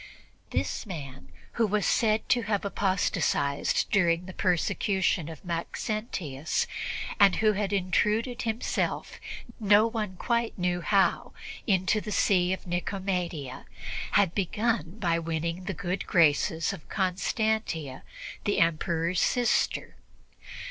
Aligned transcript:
This 0.49 0.87
man, 0.87 1.27
who 1.61 1.67
was 1.67 1.85
said 1.85 2.27
to 2.29 2.41
have 2.41 2.65
apostatized 2.65 3.85
during 3.91 4.25
the 4.25 4.33
persecution 4.33 5.29
of 5.29 5.45
Maxentius 5.45 6.65
and 7.19 7.35
who 7.35 7.51
had 7.53 7.71
intruded 7.71 8.41
himself, 8.41 9.19
no 9.59 9.85
one 9.85 10.15
quite 10.15 10.57
knew 10.57 10.81
how, 10.81 11.33
into 11.67 12.01
the 12.01 12.11
See 12.11 12.51
of 12.51 12.65
Nicomedia, 12.65 13.67
had 14.13 14.33
begun 14.33 14.97
by 14.97 15.19
winning 15.19 15.65
the 15.65 15.75
good 15.75 16.07
graces 16.07 16.73
of 16.73 16.89
Constantia, 16.89 18.01
the 18.45 18.59
Emperor's 18.59 19.21
sister. 19.21 19.97